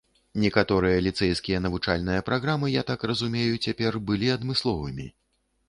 Некаторыя 0.43 1.03
ліцэйскія 1.07 1.59
навучальныя 1.65 2.25
праграмы, 2.31 2.71
я 2.81 2.85
так 2.89 3.07
разумею 3.13 3.53
цяпер, 3.69 4.01
былі 4.11 4.35
адмысловымі. 4.41 5.11